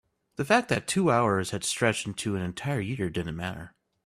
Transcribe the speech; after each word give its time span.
the 0.35 0.43
fact 0.43 0.67
that 0.69 0.75
the 0.87 0.91
two 0.91 1.11
hours 1.11 1.51
had 1.51 1.63
stretched 1.63 2.07
into 2.07 2.35
an 2.35 2.41
entire 2.41 2.79
year 2.79 3.07
didn't 3.07 3.35
matter. 3.35 3.75